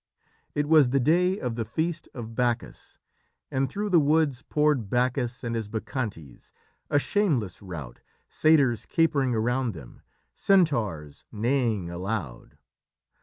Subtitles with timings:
[0.55, 2.97] It was the day of the feast of Bacchus,
[3.51, 6.53] and through the woods poured Bacchus and his Bacchantes,
[6.89, 10.01] a shameless rout, satyrs capering around them,
[10.33, 12.57] centaurs neighing aloud.